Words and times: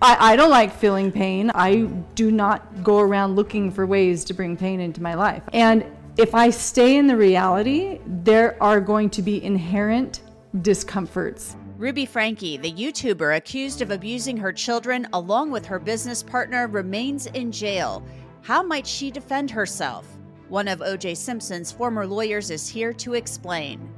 I, 0.00 0.34
I 0.34 0.36
don't 0.36 0.50
like 0.50 0.72
feeling 0.72 1.10
pain. 1.10 1.50
I 1.52 1.86
do 2.14 2.30
not 2.30 2.84
go 2.84 3.00
around 3.00 3.34
looking 3.34 3.72
for 3.72 3.86
ways 3.86 4.24
to 4.26 4.34
bring 4.34 4.56
pain 4.56 4.78
into 4.78 5.02
my 5.02 5.14
life. 5.14 5.42
And 5.52 5.84
if 6.16 6.34
I 6.34 6.50
stay 6.50 6.96
in 6.96 7.08
the 7.08 7.16
reality, 7.16 7.98
there 8.06 8.62
are 8.62 8.80
going 8.80 9.10
to 9.10 9.22
be 9.22 9.42
inherent 9.42 10.22
discomforts. 10.62 11.56
Ruby 11.76 12.06
Franke, 12.06 12.56
the 12.60 12.72
YouTuber 12.72 13.36
accused 13.36 13.82
of 13.82 13.90
abusing 13.90 14.36
her 14.36 14.52
children 14.52 15.08
along 15.12 15.50
with 15.50 15.66
her 15.66 15.80
business 15.80 16.22
partner, 16.22 16.68
remains 16.68 17.26
in 17.26 17.50
jail. 17.50 18.04
How 18.42 18.62
might 18.62 18.86
she 18.86 19.10
defend 19.10 19.50
herself? 19.50 20.06
One 20.48 20.68
of 20.68 20.80
OJ 20.80 21.16
Simpson's 21.16 21.72
former 21.72 22.06
lawyers 22.06 22.50
is 22.50 22.68
here 22.68 22.92
to 22.92 23.14
explain. 23.14 23.90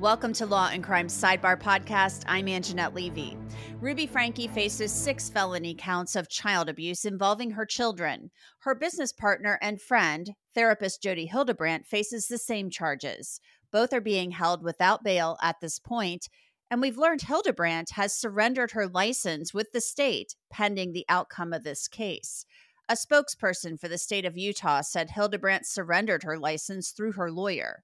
Welcome 0.00 0.32
to 0.34 0.46
Law 0.46 0.70
and 0.72 0.84
Crime 0.84 1.08
Sidebar 1.08 1.60
Podcast. 1.60 2.22
I'm 2.28 2.46
Angenette 2.46 2.94
Levy. 2.94 3.36
Ruby 3.80 4.06
Franke 4.06 4.46
faces 4.46 4.92
six 4.92 5.28
felony 5.28 5.74
counts 5.74 6.14
of 6.14 6.28
child 6.28 6.68
abuse 6.68 7.04
involving 7.04 7.50
her 7.50 7.66
children. 7.66 8.30
Her 8.60 8.76
business 8.76 9.12
partner 9.12 9.58
and 9.60 9.82
friend, 9.82 10.34
therapist 10.54 11.02
Jodi 11.02 11.26
Hildebrandt, 11.26 11.84
faces 11.84 12.28
the 12.28 12.38
same 12.38 12.70
charges. 12.70 13.40
Both 13.72 13.92
are 13.92 14.00
being 14.00 14.30
held 14.30 14.62
without 14.62 15.02
bail 15.02 15.36
at 15.42 15.56
this 15.60 15.80
point, 15.80 16.28
and 16.70 16.80
we've 16.80 16.96
learned 16.96 17.22
Hildebrandt 17.22 17.90
has 17.94 18.16
surrendered 18.16 18.70
her 18.70 18.86
license 18.86 19.52
with 19.52 19.72
the 19.72 19.80
state 19.80 20.36
pending 20.48 20.92
the 20.92 21.06
outcome 21.08 21.52
of 21.52 21.64
this 21.64 21.88
case. 21.88 22.46
A 22.88 22.94
spokesperson 22.94 23.80
for 23.80 23.88
the 23.88 23.98
state 23.98 24.24
of 24.24 24.38
Utah 24.38 24.82
said 24.82 25.10
Hildebrandt 25.10 25.66
surrendered 25.66 26.22
her 26.22 26.38
license 26.38 26.92
through 26.92 27.14
her 27.14 27.32
lawyer. 27.32 27.82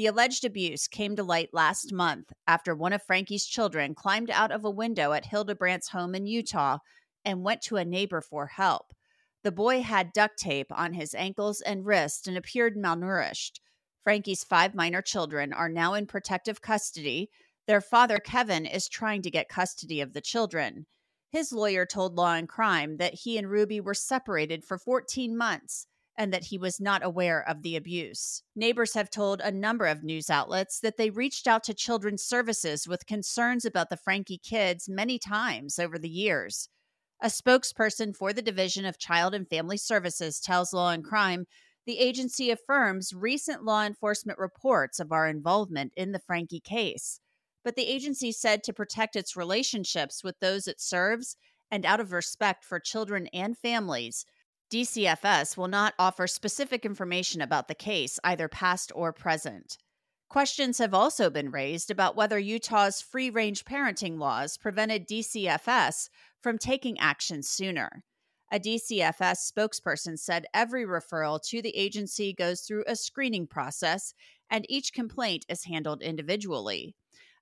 The 0.00 0.06
alleged 0.06 0.46
abuse 0.46 0.88
came 0.88 1.14
to 1.16 1.22
light 1.22 1.50
last 1.52 1.92
month 1.92 2.32
after 2.46 2.74
one 2.74 2.94
of 2.94 3.02
Franke's 3.02 3.44
children 3.44 3.94
climbed 3.94 4.30
out 4.30 4.50
of 4.50 4.64
a 4.64 4.70
window 4.70 5.12
at 5.12 5.26
Hildebrandt's 5.26 5.90
home 5.90 6.14
in 6.14 6.24
Utah 6.24 6.78
and 7.22 7.44
went 7.44 7.60
to 7.64 7.76
a 7.76 7.84
neighbor 7.84 8.22
for 8.22 8.46
help. 8.46 8.94
The 9.42 9.52
boy 9.52 9.82
had 9.82 10.14
duct 10.14 10.38
tape 10.38 10.68
on 10.70 10.94
his 10.94 11.14
ankles 11.14 11.60
and 11.60 11.84
wrists 11.84 12.26
and 12.26 12.38
appeared 12.38 12.78
malnourished. 12.78 13.60
Franke's 14.02 14.42
five 14.42 14.74
minor 14.74 15.02
children 15.02 15.52
are 15.52 15.68
now 15.68 15.92
in 15.92 16.06
protective 16.06 16.62
custody. 16.62 17.28
Their 17.66 17.82
father, 17.82 18.16
Kevin, 18.16 18.64
is 18.64 18.88
trying 18.88 19.20
to 19.20 19.30
get 19.30 19.50
custody 19.50 20.00
of 20.00 20.14
the 20.14 20.22
children. 20.22 20.86
His 21.28 21.52
lawyer 21.52 21.84
told 21.84 22.16
Law 22.16 22.36
and 22.36 22.48
Crime 22.48 22.96
that 22.96 23.12
he 23.12 23.36
and 23.36 23.50
Ruby 23.50 23.82
were 23.82 23.92
separated 23.92 24.64
for 24.64 24.78
14 24.78 25.36
months 25.36 25.86
and 26.16 26.32
that 26.32 26.44
he 26.44 26.58
was 26.58 26.80
not 26.80 27.04
aware 27.04 27.46
of 27.48 27.62
the 27.62 27.76
abuse. 27.76 28.42
Neighbors 28.54 28.94
have 28.94 29.10
told 29.10 29.40
a 29.40 29.50
number 29.50 29.86
of 29.86 30.04
news 30.04 30.28
outlets 30.28 30.80
that 30.80 30.96
they 30.96 31.10
reached 31.10 31.46
out 31.46 31.62
to 31.64 31.74
Children's 31.74 32.22
Services 32.22 32.86
with 32.86 33.06
concerns 33.06 33.64
about 33.64 33.88
the 33.90 33.96
Franke 33.96 34.38
kids 34.42 34.88
many 34.88 35.18
times 35.18 35.78
over 35.78 35.98
the 35.98 36.08
years. 36.08 36.68
A 37.22 37.26
spokesperson 37.26 38.16
for 38.16 38.32
the 38.32 38.42
Division 38.42 38.84
of 38.84 38.98
Child 38.98 39.34
and 39.34 39.48
Family 39.48 39.76
Services 39.76 40.40
tells 40.40 40.72
Law 40.72 40.90
and 40.90 41.04
Crime 41.04 41.46
the 41.86 41.98
agency 41.98 42.50
affirms 42.50 43.12
recent 43.12 43.64
law 43.64 43.84
enforcement 43.84 44.38
reports 44.38 45.00
of 45.00 45.12
our 45.12 45.26
involvement 45.26 45.92
in 45.96 46.12
the 46.12 46.18
Franke 46.18 46.60
case. 46.62 47.20
But 47.64 47.76
the 47.76 47.86
agency 47.86 48.32
said 48.32 48.62
to 48.64 48.72
protect 48.72 49.16
its 49.16 49.36
relationships 49.36 50.22
with 50.24 50.38
those 50.40 50.66
it 50.66 50.80
serves 50.80 51.36
and 51.70 51.84
out 51.84 52.00
of 52.00 52.12
respect 52.12 52.64
for 52.64 52.80
children 52.80 53.28
and 53.32 53.56
families, 53.56 54.24
DCFS 54.70 55.56
will 55.56 55.68
not 55.68 55.94
offer 55.98 56.28
specific 56.28 56.86
information 56.86 57.40
about 57.40 57.66
the 57.66 57.74
case, 57.74 58.20
either 58.22 58.46
past 58.46 58.92
or 58.94 59.12
present. 59.12 59.76
Questions 60.28 60.78
have 60.78 60.94
also 60.94 61.28
been 61.28 61.50
raised 61.50 61.90
about 61.90 62.14
whether 62.14 62.38
Utah's 62.38 63.02
free 63.02 63.30
range 63.30 63.64
parenting 63.64 64.16
laws 64.16 64.56
prevented 64.56 65.08
DCFS 65.08 66.08
from 66.40 66.56
taking 66.56 67.00
action 67.00 67.42
sooner. 67.42 68.04
A 68.52 68.60
DCFS 68.60 69.52
spokesperson 69.52 70.16
said 70.16 70.46
every 70.54 70.84
referral 70.84 71.42
to 71.48 71.60
the 71.60 71.76
agency 71.76 72.32
goes 72.32 72.60
through 72.60 72.84
a 72.86 72.94
screening 72.94 73.48
process 73.48 74.14
and 74.48 74.64
each 74.68 74.92
complaint 74.92 75.44
is 75.48 75.64
handled 75.64 76.00
individually. 76.00 76.94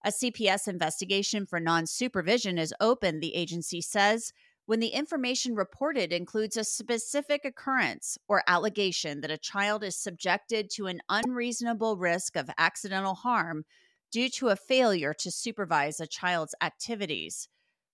A 0.02 0.10
CPS 0.10 0.66
investigation 0.66 1.44
for 1.44 1.60
non 1.60 1.84
supervision 1.86 2.56
is 2.56 2.74
open, 2.80 3.20
the 3.20 3.34
agency 3.34 3.82
says, 3.82 4.32
when 4.68 4.80
the 4.80 4.88
information 4.88 5.54
reported 5.54 6.12
includes 6.12 6.54
a 6.54 6.62
specific 6.62 7.42
occurrence 7.46 8.18
or 8.28 8.42
allegation 8.46 9.22
that 9.22 9.30
a 9.30 9.38
child 9.38 9.82
is 9.82 9.96
subjected 9.96 10.68
to 10.68 10.88
an 10.88 11.00
unreasonable 11.08 11.96
risk 11.96 12.36
of 12.36 12.50
accidental 12.58 13.14
harm 13.14 13.64
due 14.12 14.28
to 14.28 14.48
a 14.48 14.56
failure 14.56 15.14
to 15.14 15.30
supervise 15.30 16.00
a 16.00 16.06
child's 16.06 16.54
activities. 16.60 17.48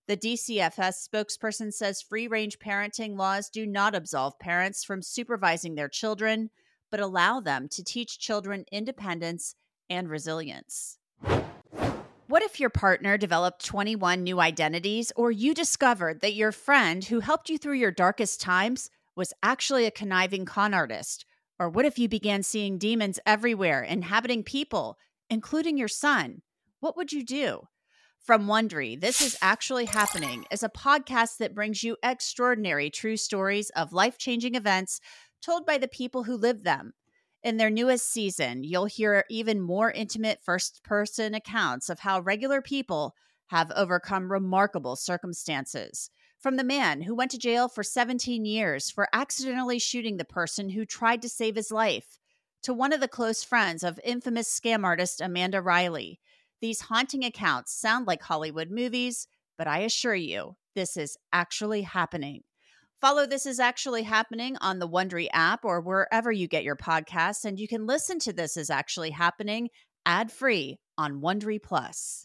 The 0.09 0.17
DCFS 0.17 1.09
spokesperson 1.09 1.73
says 1.73 2.03
free 2.03 2.27
range 2.27 2.59
parenting 2.59 3.17
laws 3.17 3.49
do 3.49 3.67
not 3.67 3.95
absolve 3.95 4.37
parents 4.41 4.83
from 4.83 5.01
supervising 5.01 5.77
their 5.77 5.89
children, 5.89 6.51
but 6.91 6.99
allow 6.99 7.39
them 7.39 7.69
to 7.69 7.85
teach 7.85 8.19
children 8.19 8.65
independence 8.73 9.55
and 9.89 10.11
resilience. 10.11 10.99
What 12.35 12.43
if 12.43 12.59
your 12.59 12.69
partner 12.69 13.17
developed 13.17 13.65
21 13.65 14.25
new 14.25 14.41
identities, 14.41 15.13
or 15.15 15.31
you 15.31 15.55
discovered 15.55 16.21
that 16.23 16.35
your 16.35 16.51
friend 16.51 17.05
who 17.05 17.21
helped 17.21 17.49
you 17.49 17.59
through 17.59 17.77
your 17.77 17.93
darkest 17.93 18.41
times 18.41 18.91
was 19.15 19.33
actually 19.41 19.87
a 19.87 19.93
conniving 19.93 20.45
con 20.45 20.75
artist? 20.75 21.27
Or 21.61 21.71
what 21.71 21.85
if 21.85 21.97
you 21.97 22.09
began 22.09 22.43
seeing 22.43 22.77
demons 22.77 23.21
everywhere, 23.25 23.85
inhabiting 23.85 24.43
people, 24.43 24.99
including 25.31 25.79
your 25.79 25.87
son? 25.87 26.43
What 26.81 26.97
would 26.97 27.13
you 27.13 27.25
do? 27.25 27.69
From 28.19 28.49
Wondery, 28.49 29.01
This 29.01 29.21
is 29.21 29.39
Actually 29.41 29.85
Happening 29.85 30.45
is 30.51 30.65
a 30.65 30.69
podcast 30.69 31.37
that 31.37 31.55
brings 31.55 31.85
you 31.85 31.97
extraordinary 32.03 32.91
true 32.91 33.17
stories 33.17 33.71
of 33.77 33.93
life 33.93 34.19
changing 34.19 34.57
events 34.57 35.01
told 35.41 35.65
by 35.65 35.79
the 35.79 35.87
people 35.87 36.25
who 36.25 36.37
live 36.37 36.65
them. 36.65 36.95
In 37.45 37.59
their 37.59 37.69
newest 37.69 38.11
season, 38.11 38.65
you'll 38.65 38.87
hear 38.87 39.27
even 39.29 39.61
more 39.61 39.91
intimate 39.91 40.41
first 40.43 40.83
person 40.83 41.35
accounts 41.35 41.91
of 41.91 41.99
how 41.99 42.21
regular 42.21 42.63
people 42.63 43.15
have 43.49 43.71
overcome 43.73 44.33
remarkable 44.33 44.97
circumstances. 44.97 46.11
From 46.39 46.57
the 46.57 46.65
man 46.65 47.03
who 47.03 47.15
went 47.15 47.31
to 47.33 47.39
jail 47.39 47.69
for 47.69 47.83
17 47.83 48.47
years 48.47 48.91
for 48.91 49.09
accidentally 49.13 49.79
shooting 49.79 50.17
the 50.17 50.25
person 50.25 50.71
who 50.71 50.87
tried 50.87 51.21
to 51.21 51.29
save 51.29 51.55
his 51.55 51.71
life, 51.71 52.19
to 52.63 52.73
one 52.73 52.95
of 52.95 53.01
the 53.03 53.09
close 53.09 53.45
friends 53.45 53.85
of 53.85 54.01
infamous 54.03 54.49
scam 54.49 54.83
artist 54.83 55.21
Amanda 55.21 55.61
Riley. 55.61 56.21
These 56.63 56.81
haunting 56.81 57.27
accounts 57.27 57.79
sound 57.79 58.07
like 58.07 58.23
Hollywood 58.23 58.71
movies, 58.71 59.29
but 59.59 59.67
I 59.67 59.81
assure 59.81 60.15
you, 60.15 60.57
this 60.75 60.97
is 60.97 61.19
actually 61.31 61.83
happening. 61.83 62.45
Follow 63.05 63.27
This 63.27 63.45
Is 63.45 63.61
Actually 63.61 64.05
Happening 64.05 64.57
on 64.63 64.79
the 64.79 64.89
Wondery 64.89 65.29
app 65.35 65.63
or 65.63 65.83
wherever 65.83 66.33
you 66.33 66.49
get 66.49 66.65
your 66.65 66.75
podcasts, 66.75 67.45
and 67.45 67.61
you 67.61 67.69
can 67.69 67.85
listen 67.87 68.19
to 68.21 68.33
This 68.33 68.57
Is 68.57 68.71
Actually 68.71 69.11
Happening 69.11 69.69
ad 70.07 70.33
free 70.33 70.79
on 70.97 71.21
Wondery 71.21 71.63
Plus. 71.63 72.25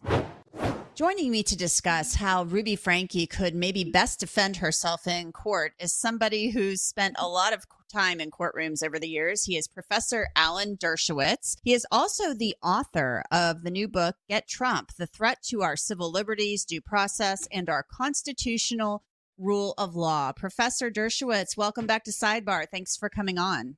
Joining 0.96 1.32
me 1.32 1.44
to 1.44 1.58
discuss 1.58 2.16
how 2.16 2.44
Ruby 2.44 2.78
Franke 2.78 3.28
could 3.28 3.56
maybe 3.56 3.84
best 3.84 4.22
defend 4.22 4.56
herself 4.56 5.06
in 5.06 5.34
court 5.34 5.74
is 5.80 5.92
somebody 5.92 6.52
who's 6.52 6.82
spent 6.82 7.18
a 7.20 7.28
lot 7.28 7.52
of 7.52 7.66
time 7.92 8.22
in 8.22 8.32
courtrooms 8.32 8.82
over 8.82 8.98
the 9.00 9.10
years. 9.10 9.44
He 9.44 9.58
is 9.58 9.68
Professor 9.68 10.30
Alan 10.38 10.78
Dershowitz. 10.78 11.58
He 11.62 11.74
is 11.74 11.86
also 11.92 12.34
the 12.34 12.56
author 12.64 13.26
of 13.34 13.64
the 13.64 13.72
new 13.72 13.90
book, 13.90 14.16
Get 14.30 14.48
Trump 14.48 14.94
The 14.98 15.08
Threat 15.08 15.40
to 15.50 15.62
Our 15.62 15.76
Civil 15.76 16.10
Liberties, 16.10 16.64
Due 16.64 16.80
Process, 16.80 17.50
and 17.52 17.70
Our 17.70 17.84
Constitutional 17.84 19.04
rule 19.40 19.74
of 19.78 19.96
law. 19.96 20.32
Professor 20.32 20.92
Dershowitz, 20.92 21.58
welcome 21.58 21.88
back 21.88 22.04
to 22.04 22.12
Sidebar. 22.12 22.66
Thanks 22.72 22.96
for 22.98 23.10
coming 23.10 23.40
on. 23.40 23.78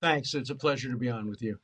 Thanks. 0.00 0.34
It's 0.34 0.50
a 0.50 0.54
pleasure 0.54 0.90
to 0.90 0.96
be 0.96 1.10
on 1.10 1.28
with 1.28 1.42
you. 1.42 1.58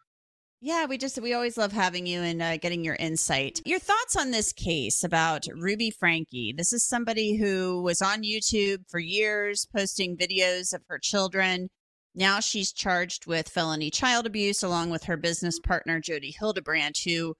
Yeah, 0.60 0.86
we 0.86 0.98
just 0.98 1.20
we 1.20 1.34
always 1.34 1.56
love 1.56 1.70
having 1.70 2.04
you 2.04 2.20
and 2.20 2.42
uh, 2.42 2.56
getting 2.56 2.84
your 2.84 2.96
insight. 2.96 3.60
Your 3.64 3.78
thoughts 3.78 4.16
on 4.16 4.32
this 4.32 4.52
case 4.52 5.04
about 5.04 5.46
Ruby 5.54 5.90
Franke. 5.90 6.52
This 6.56 6.72
is 6.72 6.82
somebody 6.82 7.36
who 7.36 7.80
was 7.80 8.02
on 8.02 8.24
YouTube 8.24 8.82
for 8.88 8.98
years, 8.98 9.68
posting 9.72 10.16
videos 10.16 10.74
of 10.74 10.82
her 10.88 10.98
children. 10.98 11.68
Now 12.12 12.40
she's 12.40 12.72
charged 12.72 13.26
with 13.26 13.48
felony 13.48 13.88
child 13.88 14.26
abuse, 14.26 14.64
along 14.64 14.90
with 14.90 15.04
her 15.04 15.16
business 15.16 15.60
partner 15.60 16.00
Jodi 16.00 16.34
Hildebrandt 16.36 16.98
who 17.04 17.34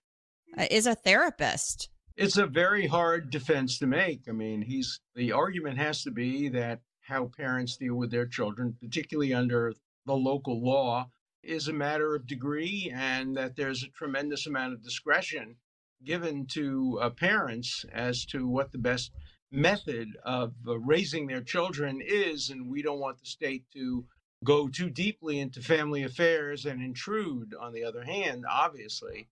uh, 0.56 0.66
is 0.70 0.86
a 0.86 0.94
therapist. 0.94 1.90
It's 2.18 2.36
a 2.36 2.48
very 2.48 2.88
hard 2.88 3.30
defense 3.30 3.78
to 3.78 3.86
make. 3.86 4.22
I 4.28 4.32
mean, 4.32 4.62
he's 4.62 4.98
the 5.14 5.30
argument 5.30 5.78
has 5.78 6.02
to 6.02 6.10
be 6.10 6.48
that 6.48 6.80
how 7.02 7.26
parents 7.26 7.76
deal 7.76 7.94
with 7.94 8.10
their 8.10 8.26
children, 8.26 8.76
particularly 8.80 9.32
under 9.32 9.72
the 10.04 10.16
local 10.16 10.60
law, 10.60 11.10
is 11.44 11.68
a 11.68 11.72
matter 11.72 12.16
of 12.16 12.26
degree 12.26 12.92
and 12.92 13.36
that 13.36 13.54
there's 13.54 13.84
a 13.84 13.90
tremendous 13.90 14.48
amount 14.48 14.72
of 14.72 14.82
discretion 14.82 15.58
given 16.02 16.46
to 16.46 16.98
uh, 17.00 17.10
parents 17.10 17.84
as 17.92 18.24
to 18.26 18.48
what 18.48 18.72
the 18.72 18.78
best 18.78 19.12
method 19.52 20.08
of 20.24 20.54
uh, 20.66 20.76
raising 20.76 21.28
their 21.28 21.40
children 21.40 22.00
is. 22.04 22.50
And 22.50 22.68
we 22.68 22.82
don't 22.82 22.98
want 22.98 23.20
the 23.20 23.26
state 23.26 23.64
to 23.74 24.04
go 24.42 24.66
too 24.66 24.90
deeply 24.90 25.38
into 25.38 25.62
family 25.62 26.02
affairs 26.02 26.66
and 26.66 26.82
intrude. 26.82 27.54
On 27.54 27.72
the 27.72 27.84
other 27.84 28.02
hand, 28.02 28.44
obviously, 28.50 29.28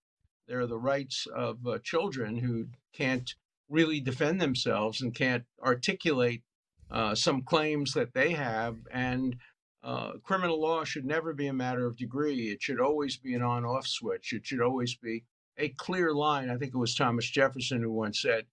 there 0.49 0.61
are 0.61 0.67
the 0.67 0.79
rights 0.79 1.27
of 1.35 1.67
uh, 1.67 1.79
children 1.79 2.37
who 2.39 2.69
can't 2.93 3.35
really 3.69 4.01
defend 4.01 4.41
themselves 4.41 5.01
and 5.03 5.15
can't 5.15 5.45
articulate 5.63 6.43
uh, 6.91 7.15
some 7.15 7.43
claims 7.43 7.93
that 7.95 8.15
they 8.15 8.33
have. 8.33 8.77
And 8.93 9.37
uh, 9.83 10.13
criminal 10.23 10.61
law 10.61 10.85
should 10.85 11.05
never 11.05 11.33
be 11.33 11.49
a 11.49 11.53
matter 11.53 11.87
of 11.87 11.97
degree. 11.97 12.51
It 12.51 12.63
should 12.63 12.81
always 12.81 13.17
be 13.17 13.35
an 13.35 13.43
on 13.43 13.65
off 13.65 13.87
switch. 13.87 14.33
It 14.33 14.47
should 14.47 14.61
always 14.61 14.95
be 14.95 15.25
a 15.59 15.69
clear 15.71 16.13
line. 16.13 16.51
I 16.51 16.57
think 16.57 16.75
it 16.75 16.79
was 16.79 16.95
Thomas 16.95 17.29
Jefferson 17.29 17.83
who 17.83 17.93
once 17.93 18.21
said 18.21 18.47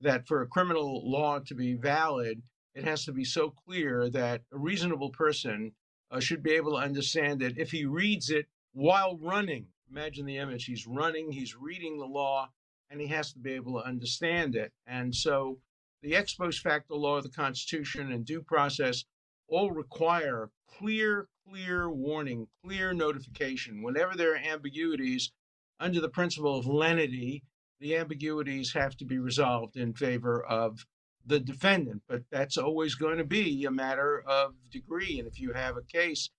that 0.00 0.26
for 0.26 0.42
a 0.42 0.46
criminal 0.46 1.08
law 1.08 1.38
to 1.40 1.54
be 1.54 1.74
valid, 1.74 2.42
it 2.74 2.84
has 2.84 3.04
to 3.04 3.12
be 3.12 3.24
so 3.24 3.50
clear 3.50 4.08
that 4.10 4.42
a 4.52 4.58
reasonable 4.58 5.10
person 5.10 5.72
uh, 6.10 6.20
should 6.20 6.42
be 6.42 6.52
able 6.52 6.72
to 6.72 6.84
understand 6.84 7.42
it 7.42 7.58
if 7.58 7.70
he 7.70 7.84
reads 7.84 8.30
it 8.30 8.46
while 8.72 9.18
running. 9.18 9.66
Imagine 9.90 10.26
the 10.26 10.38
image. 10.38 10.64
He's 10.64 10.86
running, 10.86 11.32
he's 11.32 11.56
reading 11.56 11.98
the 11.98 12.06
law, 12.06 12.50
and 12.90 13.00
he 13.00 13.08
has 13.08 13.32
to 13.32 13.38
be 13.38 13.52
able 13.54 13.80
to 13.80 13.86
understand 13.86 14.54
it. 14.54 14.72
And 14.86 15.14
so 15.14 15.58
the 16.02 16.14
ex 16.14 16.34
post 16.34 16.60
facto 16.60 16.96
law 16.96 17.16
of 17.16 17.24
the 17.24 17.30
Constitution 17.30 18.12
and 18.12 18.24
due 18.24 18.42
process 18.42 19.04
all 19.48 19.70
require 19.72 20.50
clear, 20.68 21.28
clear 21.48 21.90
warning, 21.90 22.46
clear 22.64 22.92
notification. 22.92 23.82
Whenever 23.82 24.16
there 24.16 24.34
are 24.34 24.38
ambiguities, 24.38 25.32
under 25.80 26.00
the 26.00 26.08
principle 26.08 26.56
of 26.58 26.66
lenity, 26.66 27.42
the 27.80 27.96
ambiguities 27.96 28.72
have 28.74 28.96
to 28.98 29.04
be 29.04 29.18
resolved 29.18 29.76
in 29.76 29.94
favor 29.94 30.42
of 30.44 30.86
the 31.26 31.40
defendant. 31.40 32.02
But 32.08 32.22
that's 32.30 32.56
always 32.56 32.94
going 32.94 33.18
to 33.18 33.24
be 33.24 33.64
a 33.64 33.70
matter 33.70 34.22
of 34.26 34.54
degree. 34.70 35.18
And 35.18 35.26
if 35.26 35.40
you 35.40 35.52
have 35.52 35.76
a 35.76 35.82
case 35.82 36.30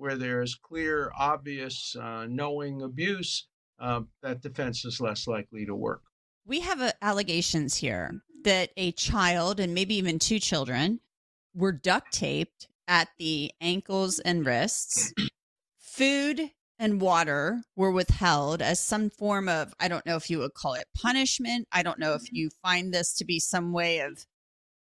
where 0.00 0.16
there's 0.16 0.54
clear, 0.54 1.12
obvious, 1.16 1.94
uh, 2.00 2.26
knowing 2.26 2.80
abuse, 2.80 3.46
uh, 3.78 4.00
that 4.22 4.40
defense 4.40 4.84
is 4.86 4.98
less 4.98 5.26
likely 5.26 5.66
to 5.66 5.74
work. 5.74 6.00
We 6.46 6.60
have 6.60 6.80
uh, 6.80 6.92
allegations 7.02 7.76
here 7.76 8.22
that 8.44 8.70
a 8.78 8.92
child 8.92 9.60
and 9.60 9.74
maybe 9.74 9.94
even 9.96 10.18
two 10.18 10.38
children 10.38 11.00
were 11.54 11.72
duct 11.72 12.12
taped 12.12 12.68
at 12.88 13.08
the 13.18 13.52
ankles 13.60 14.18
and 14.20 14.46
wrists. 14.46 15.12
Food 15.78 16.50
and 16.78 17.02
water 17.02 17.62
were 17.76 17.90
withheld 17.90 18.62
as 18.62 18.80
some 18.80 19.10
form 19.10 19.50
of, 19.50 19.74
I 19.78 19.88
don't 19.88 20.06
know 20.06 20.16
if 20.16 20.30
you 20.30 20.38
would 20.38 20.54
call 20.54 20.72
it 20.74 20.86
punishment. 20.96 21.68
I 21.72 21.82
don't 21.82 21.98
know 21.98 22.14
if 22.14 22.22
mm-hmm. 22.22 22.36
you 22.36 22.50
find 22.62 22.94
this 22.94 23.12
to 23.16 23.26
be 23.26 23.38
some 23.38 23.72
way 23.72 23.98
of 23.98 24.24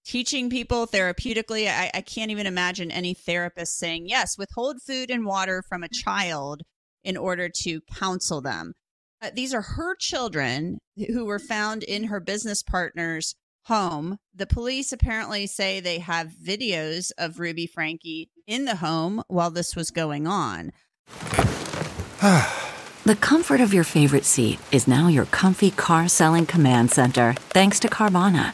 teaching 0.05 0.49
people 0.49 0.87
therapeutically. 0.87 1.67
I, 1.67 1.91
I 1.93 2.01
can't 2.01 2.31
even 2.31 2.47
imagine 2.47 2.91
any 2.91 3.13
therapist 3.13 3.77
saying, 3.77 4.07
yes, 4.07 4.37
withhold 4.37 4.81
food 4.81 5.09
and 5.09 5.25
water 5.25 5.63
from 5.67 5.83
a 5.83 5.89
child 5.89 6.63
in 7.03 7.17
order 7.17 7.49
to 7.63 7.81
counsel 7.81 8.41
them. 8.41 8.73
Uh, 9.21 9.29
these 9.33 9.53
are 9.53 9.61
her 9.61 9.95
children 9.95 10.79
who 10.97 11.25
were 11.25 11.39
found 11.39 11.83
in 11.83 12.05
her 12.05 12.19
business 12.19 12.63
partner's 12.63 13.35
home. 13.65 14.17
The 14.33 14.47
police 14.47 14.91
apparently 14.91 15.45
say 15.47 15.79
they 15.79 15.99
have 15.99 16.29
videos 16.29 17.11
of 17.17 17.39
Ruby 17.39 17.67
Franke 17.67 18.29
in 18.47 18.65
the 18.65 18.77
home 18.77 19.23
while 19.27 19.51
this 19.51 19.75
was 19.75 19.91
going 19.91 20.25
on. 20.25 20.71
the 22.21 23.15
comfort 23.19 23.61
of 23.61 23.73
your 23.73 23.83
favorite 23.83 24.25
seat 24.25 24.59
is 24.71 24.87
now 24.87 25.07
your 25.07 25.25
comfy 25.25 25.69
car 25.71 26.07
selling 26.07 26.47
command 26.47 26.91
center, 26.91 27.33
thanks 27.49 27.79
to 27.79 27.87
Carvana. 27.87 28.53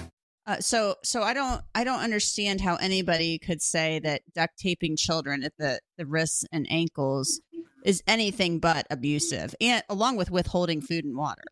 Uh, 0.51 0.59
so, 0.59 0.95
so 1.01 1.23
I 1.23 1.33
don't, 1.33 1.61
I 1.73 1.85
don't 1.85 2.01
understand 2.01 2.59
how 2.59 2.75
anybody 2.75 3.39
could 3.39 3.61
say 3.61 3.99
that 3.99 4.21
duct 4.33 4.57
taping 4.59 4.97
children 4.97 5.43
at 5.43 5.53
the 5.57 5.79
the 5.97 6.05
wrists 6.05 6.43
and 6.51 6.67
ankles 6.69 7.39
is 7.85 8.03
anything 8.05 8.59
but 8.59 8.85
abusive, 8.89 9.55
and 9.61 9.81
along 9.87 10.17
with 10.17 10.29
withholding 10.29 10.81
food 10.81 11.05
and 11.05 11.15
water. 11.15 11.43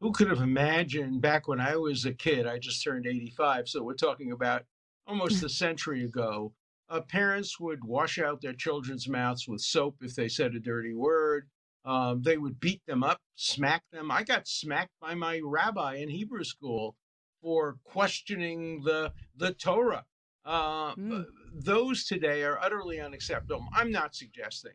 Who 0.00 0.12
could 0.12 0.30
have 0.30 0.40
imagined 0.40 1.20
back 1.20 1.46
when 1.46 1.60
I 1.60 1.76
was 1.76 2.06
a 2.06 2.14
kid? 2.14 2.46
I 2.46 2.58
just 2.58 2.82
turned 2.82 3.06
85, 3.06 3.68
so 3.68 3.82
we're 3.82 3.92
talking 3.92 4.32
about 4.32 4.64
almost 5.06 5.42
a 5.42 5.50
century 5.50 6.02
ago, 6.06 6.54
uh, 6.88 7.02
parents 7.02 7.60
would 7.60 7.84
wash 7.84 8.18
out 8.18 8.40
their 8.40 8.54
children's 8.54 9.08
mouths 9.08 9.46
with 9.46 9.60
soap 9.60 9.96
if 10.00 10.14
they 10.14 10.28
said 10.28 10.54
a 10.54 10.58
dirty 10.58 10.94
word. 10.94 11.48
Um, 11.84 12.22
they 12.22 12.38
would 12.38 12.60
beat 12.60 12.80
them 12.86 13.02
up, 13.02 13.18
smack 13.34 13.82
them. 13.92 14.10
I 14.10 14.22
got 14.22 14.48
smacked 14.48 14.92
by 15.02 15.14
my 15.14 15.42
rabbi 15.44 15.96
in 15.96 16.08
Hebrew 16.08 16.44
school 16.44 16.96
for 17.42 17.76
questioning 17.84 18.82
the 18.84 19.12
the 19.36 19.52
Torah. 19.52 20.04
Uh, 20.44 20.94
mm. 20.94 21.26
Those 21.52 22.04
today 22.04 22.42
are 22.42 22.58
utterly 22.58 23.00
unacceptable. 23.00 23.66
I'm 23.74 23.90
not 23.92 24.14
suggesting 24.14 24.72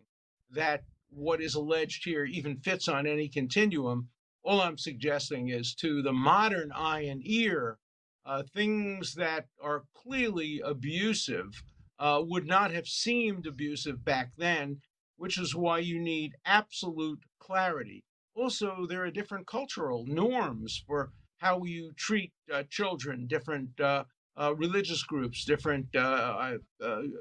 that 0.51 0.83
what 1.09 1.41
is 1.41 1.55
alleged 1.55 2.03
here 2.05 2.25
even 2.25 2.57
fits 2.57 2.87
on 2.87 3.07
any 3.07 3.27
continuum. 3.29 4.09
All 4.43 4.61
I'm 4.61 4.77
suggesting 4.77 5.49
is 5.49 5.73
to 5.75 6.01
the 6.01 6.13
modern 6.13 6.71
eye 6.71 7.01
and 7.01 7.21
ear, 7.25 7.79
uh, 8.25 8.43
things 8.53 9.15
that 9.15 9.47
are 9.61 9.85
clearly 9.95 10.61
abusive 10.63 11.63
uh, 11.97 12.21
would 12.23 12.45
not 12.45 12.71
have 12.71 12.87
seemed 12.87 13.47
abusive 13.47 14.03
back 14.03 14.33
then, 14.37 14.81
which 15.15 15.39
is 15.39 15.55
why 15.55 15.79
you 15.79 15.99
need 15.99 16.33
absolute 16.45 17.23
clarity. 17.39 18.03
Also, 18.35 18.85
there 18.87 19.03
are 19.03 19.11
different 19.11 19.47
cultural 19.47 20.05
norms 20.05 20.83
for 20.85 21.11
how 21.45 21.63
you 21.63 21.91
treat 21.95 22.31
uh, 22.51 22.63
children, 22.69 23.27
different 23.27 23.79
uh, 23.79 24.03
uh, 24.35 24.55
religious 24.55 25.03
groups, 25.03 25.45
different 25.45 25.95
uh, 25.95 26.57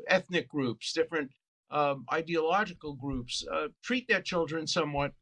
ethnic 0.09 0.49
groups, 0.49 0.93
different 0.95 1.31
um, 1.71 2.05
ideological 2.13 2.95
groups 2.95 3.45
treat 3.83 4.09
their 4.09 4.23
children 4.23 4.67
somewhat 4.67 5.13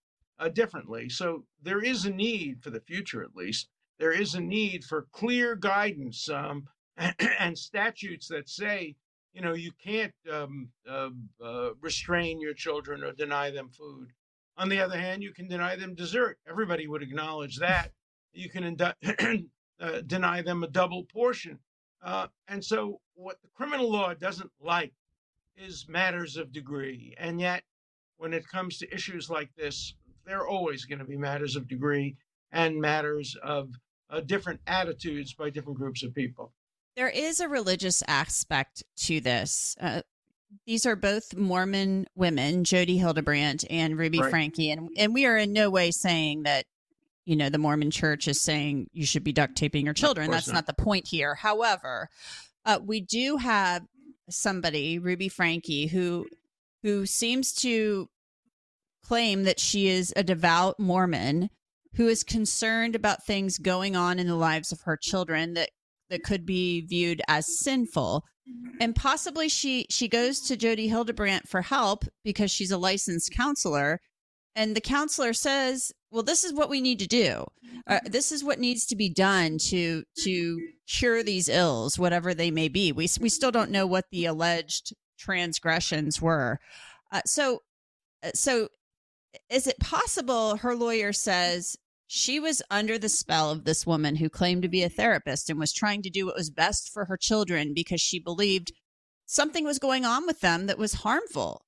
differently. 0.52 1.08
So 1.08 1.44
there 1.60 1.82
is 1.82 2.04
a 2.04 2.10
need 2.10 2.62
for 2.62 2.70
the 2.70 2.80
future, 2.80 3.22
at 3.22 3.34
least, 3.34 3.68
there 3.98 4.12
is 4.12 4.34
a 4.34 4.40
need 4.40 4.84
for 4.84 5.06
clear 5.12 5.54
guidance 5.54 6.28
um, 6.28 6.66
and 7.38 7.56
statutes 7.56 8.28
that 8.28 8.48
say, 8.48 8.96
you 9.32 9.40
know, 9.40 9.54
you 9.54 9.70
can't 9.82 10.14
um, 10.32 10.68
uh, 10.88 11.10
uh, 11.42 11.70
restrain 11.80 12.40
your 12.40 12.54
children 12.54 13.02
or 13.02 13.12
deny 13.12 13.50
them 13.50 13.70
food. 13.70 14.08
On 14.56 14.68
the 14.68 14.80
other 14.80 14.98
hand, 14.98 15.22
you 15.22 15.32
can 15.32 15.48
deny 15.48 15.76
them 15.76 15.94
dessert. 15.94 16.38
Everybody 16.48 16.86
would 16.86 17.02
acknowledge 17.02 17.58
that. 17.58 17.92
You 18.32 18.48
can 18.48 18.76
uh, 19.80 20.00
deny 20.06 20.42
them 20.42 20.62
a 20.62 20.68
double 20.68 21.04
portion. 21.04 21.58
Uh, 22.02 22.26
and 22.48 22.64
so, 22.64 23.00
what 23.14 23.40
the 23.42 23.48
criminal 23.54 23.90
law 23.90 24.14
doesn't 24.14 24.50
like 24.60 24.92
is 25.56 25.86
matters 25.88 26.36
of 26.36 26.52
degree. 26.52 27.14
And 27.18 27.40
yet, 27.40 27.62
when 28.16 28.32
it 28.32 28.48
comes 28.48 28.78
to 28.78 28.94
issues 28.94 29.30
like 29.30 29.50
this, 29.56 29.94
they're 30.24 30.46
always 30.46 30.84
going 30.84 30.98
to 30.98 31.04
be 31.04 31.16
matters 31.16 31.56
of 31.56 31.68
degree 31.68 32.16
and 32.50 32.80
matters 32.80 33.36
of 33.42 33.70
uh, 34.10 34.20
different 34.20 34.60
attitudes 34.66 35.34
by 35.34 35.50
different 35.50 35.78
groups 35.78 36.02
of 36.02 36.14
people. 36.14 36.52
There 36.96 37.08
is 37.08 37.40
a 37.40 37.48
religious 37.48 38.02
aspect 38.06 38.82
to 39.04 39.20
this. 39.20 39.76
Uh, 39.80 40.02
these 40.66 40.84
are 40.84 40.96
both 40.96 41.34
Mormon 41.34 42.06
women, 42.14 42.64
Jodi 42.64 42.98
Hildebrandt 42.98 43.64
and 43.70 43.98
Ruby 43.98 44.20
right. 44.20 44.30
Franke, 44.30 44.70
and 44.70 44.90
and 44.98 45.14
we 45.14 45.24
are 45.24 45.38
in 45.38 45.52
no 45.54 45.70
way 45.70 45.90
saying 45.90 46.42
that 46.42 46.66
you 47.24 47.36
know 47.36 47.48
the 47.48 47.58
Mormon 47.58 47.90
Church 47.90 48.28
is 48.28 48.40
saying 48.40 48.88
you 48.92 49.06
should 49.06 49.24
be 49.24 49.32
duct 49.32 49.56
taping 49.56 49.84
your 49.84 49.94
children. 49.94 50.30
That's 50.30 50.48
not. 50.48 50.54
not. 50.54 50.66
the 50.66 50.82
point 50.82 51.06
here. 51.06 51.34
However, 51.34 52.08
uh, 52.64 52.80
we 52.84 53.00
do 53.00 53.36
have 53.36 53.82
somebody, 54.30 54.98
Ruby 54.98 55.28
Franke, 55.28 55.88
who 55.88 56.26
who 56.82 57.06
seems 57.06 57.52
to 57.54 58.08
claim 59.04 59.44
that 59.44 59.60
she 59.60 59.88
is 59.88 60.12
a 60.16 60.22
devout 60.22 60.78
Mormon 60.78 61.50
who 61.94 62.08
is 62.08 62.24
concerned 62.24 62.94
about 62.96 63.26
things 63.26 63.58
going 63.58 63.94
on 63.96 64.18
in 64.18 64.26
the 64.26 64.36
lives 64.36 64.72
of 64.72 64.80
her 64.82 64.96
children 64.96 65.54
that 65.54 65.70
that 66.10 66.22
could 66.22 66.44
be 66.44 66.82
viewed 66.82 67.22
as 67.28 67.58
sinful 67.58 68.24
and 68.80 68.94
possibly 68.94 69.48
she 69.48 69.86
she 69.88 70.08
goes 70.08 70.40
to 70.40 70.56
Jodi 70.56 70.88
Hildebrandt 70.88 71.48
for 71.48 71.62
help 71.62 72.04
because 72.24 72.50
she's 72.50 72.70
a 72.70 72.78
licensed 72.78 73.30
counselor 73.30 74.00
and 74.54 74.76
the 74.76 74.80
counselor 74.80 75.32
says 75.32 75.92
well 76.10 76.22
this 76.22 76.44
is 76.44 76.52
what 76.52 76.70
we 76.70 76.80
need 76.80 76.98
to 76.98 77.06
do. 77.06 77.44
Uh, 77.86 78.00
this 78.04 78.30
is 78.30 78.44
what 78.44 78.58
needs 78.58 78.86
to 78.86 78.96
be 78.96 79.08
done 79.08 79.58
to 79.58 80.04
to 80.18 80.68
cure 80.86 81.22
these 81.22 81.48
ills 81.48 81.98
whatever 81.98 82.34
they 82.34 82.50
may 82.50 82.68
be. 82.68 82.92
We 82.92 83.08
we 83.20 83.28
still 83.28 83.50
don't 83.50 83.70
know 83.70 83.86
what 83.86 84.06
the 84.10 84.26
alleged 84.26 84.94
transgressions 85.18 86.20
were. 86.20 86.58
Uh, 87.10 87.22
so 87.26 87.62
uh, 88.22 88.30
so 88.34 88.68
is 89.48 89.66
it 89.66 89.78
possible 89.78 90.56
her 90.56 90.74
lawyer 90.74 91.12
says 91.12 91.76
she 92.06 92.38
was 92.38 92.60
under 92.70 92.98
the 92.98 93.08
spell 93.08 93.50
of 93.50 93.64
this 93.64 93.86
woman 93.86 94.16
who 94.16 94.28
claimed 94.28 94.60
to 94.62 94.68
be 94.68 94.82
a 94.82 94.90
therapist 94.90 95.48
and 95.48 95.58
was 95.58 95.72
trying 95.72 96.02
to 96.02 96.10
do 96.10 96.26
what 96.26 96.36
was 96.36 96.50
best 96.50 96.92
for 96.92 97.06
her 97.06 97.16
children 97.16 97.72
because 97.72 98.02
she 98.02 98.18
believed 98.18 98.72
something 99.24 99.64
was 99.64 99.78
going 99.78 100.04
on 100.04 100.26
with 100.26 100.40
them 100.40 100.66
that 100.66 100.76
was 100.76 100.92
harmful. 100.92 101.64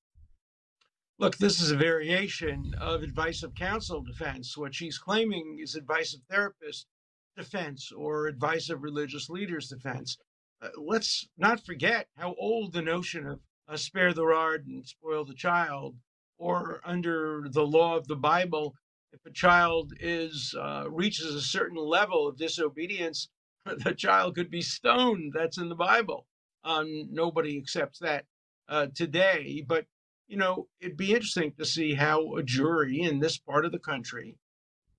Look, 1.24 1.38
this 1.38 1.58
is 1.58 1.70
a 1.70 1.76
variation 1.78 2.74
of 2.78 3.02
advice 3.02 3.42
of 3.42 3.54
counsel 3.54 4.02
defense. 4.02 4.58
What 4.58 4.74
she's 4.74 4.98
claiming 4.98 5.58
is 5.58 5.74
advice 5.74 6.12
of 6.12 6.20
therapist 6.28 6.86
defense 7.34 7.90
or 7.90 8.26
advice 8.26 8.68
of 8.68 8.82
religious 8.82 9.30
leaders 9.30 9.70
defense. 9.70 10.18
Uh, 10.60 10.68
let's 10.76 11.26
not 11.38 11.64
forget 11.64 12.08
how 12.18 12.34
old 12.38 12.74
the 12.74 12.82
notion 12.82 13.26
of 13.26 13.40
uh, 13.66 13.78
spare 13.78 14.12
the 14.12 14.26
rod 14.26 14.66
and 14.66 14.86
spoil 14.86 15.24
the 15.24 15.32
child, 15.32 15.96
or 16.36 16.82
under 16.84 17.46
the 17.48 17.66
law 17.66 17.96
of 17.96 18.06
the 18.06 18.16
Bible, 18.16 18.74
if 19.14 19.24
a 19.24 19.30
child 19.30 19.94
is 20.00 20.54
uh, 20.60 20.84
reaches 20.90 21.34
a 21.34 21.40
certain 21.40 21.78
level 21.78 22.28
of 22.28 22.36
disobedience, 22.36 23.30
the 23.64 23.94
child 23.94 24.34
could 24.34 24.50
be 24.50 24.60
stoned. 24.60 25.32
That's 25.34 25.56
in 25.56 25.70
the 25.70 25.74
Bible. 25.74 26.26
Um, 26.64 27.08
nobody 27.10 27.56
accepts 27.56 28.00
that 28.00 28.26
uh, 28.68 28.88
today, 28.94 29.64
but 29.66 29.86
you 30.26 30.36
know 30.36 30.68
it'd 30.80 30.96
be 30.96 31.14
interesting 31.14 31.52
to 31.58 31.64
see 31.64 31.94
how 31.94 32.36
a 32.36 32.42
jury 32.42 33.00
in 33.00 33.20
this 33.20 33.38
part 33.38 33.64
of 33.64 33.72
the 33.72 33.78
country 33.78 34.36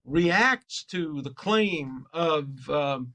reacts 0.05 0.84
to 0.84 1.22
the 1.24 1.34
claim 1.34 2.05
of 2.13 2.70
um, 2.70 3.13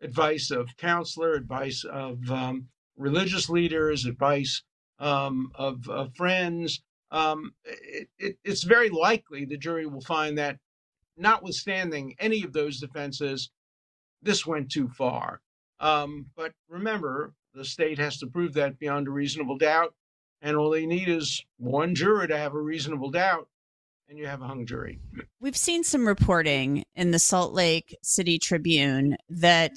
advice 0.00 0.50
of 0.50 0.76
counselor, 0.76 1.34
advice 1.34 1.84
of 1.84 2.30
um, 2.30 2.68
religious 2.96 3.48
leaders, 3.48 4.06
advice 4.06 4.62
um, 5.00 5.50
of, 5.54 5.88
of 5.88 6.14
friends, 6.14 6.82
um, 7.10 7.54
it, 7.64 8.08
it, 8.18 8.38
it's 8.44 8.62
very 8.62 8.90
likely 8.90 9.44
the 9.44 9.56
jury 9.56 9.86
will 9.86 10.00
find 10.00 10.38
that, 10.38 10.58
notwithstanding 11.16 12.14
any 12.20 12.44
of 12.44 12.52
those 12.52 12.78
defenses, 12.78 13.50
this 14.22 14.46
went 14.46 14.70
too 14.70 14.88
far. 14.88 15.40
Um, 15.80 16.26
but 16.36 16.52
remember, 16.68 17.34
the 17.54 17.64
state 17.64 17.98
has 17.98 18.18
to 18.18 18.26
prove 18.26 18.54
that 18.54 18.78
beyond 18.78 19.08
a 19.08 19.10
reasonable 19.10 19.58
doubt, 19.58 19.94
and 20.40 20.56
all 20.56 20.70
they 20.70 20.86
need 20.86 21.08
is 21.08 21.44
one 21.58 21.94
juror 21.94 22.26
to 22.26 22.36
have 22.36 22.54
a 22.54 22.60
reasonable 22.60 23.10
doubt, 23.10 23.48
and 24.08 24.18
you 24.18 24.26
have 24.26 24.42
a 24.42 24.46
hung 24.46 24.66
jury. 24.66 25.00
We've 25.40 25.56
seen 25.56 25.84
some 25.84 26.06
reporting 26.06 26.84
in 26.94 27.10
the 27.10 27.18
Salt 27.18 27.52
Lake 27.52 27.96
City 28.02 28.38
Tribune 28.38 29.16
that 29.28 29.72